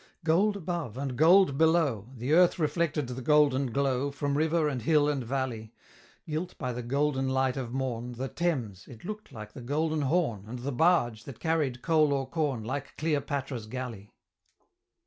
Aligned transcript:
Gold 0.23 0.57
above, 0.57 0.97
and 0.97 1.15
gold 1.15 1.59
below, 1.59 2.09
The 2.17 2.33
earth 2.33 2.57
reflected 2.57 3.05
the 3.05 3.21
golden 3.21 3.71
glow, 3.71 4.09
From 4.09 4.35
river, 4.35 4.67
and 4.67 4.81
hill, 4.81 5.07
and 5.07 5.23
valley; 5.23 5.73
Gilt 6.25 6.57
by 6.57 6.73
the 6.73 6.81
golden 6.81 7.29
light 7.29 7.55
of 7.55 7.71
morn, 7.71 8.13
The 8.13 8.27
Thames 8.27 8.87
it 8.87 9.05
look'd 9.05 9.31
like 9.31 9.53
the 9.53 9.61
Golden 9.61 10.01
Horn, 10.01 10.45
And 10.47 10.57
the 10.57 10.71
Barge, 10.71 11.25
that 11.25 11.39
carried 11.39 11.83
coal 11.83 12.13
or 12.13 12.27
corn, 12.27 12.63
Like 12.63 12.97
Cleopatra's 12.97 13.67
Galley! 13.67 14.11